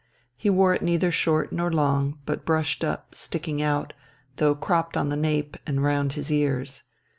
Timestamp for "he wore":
0.35-0.73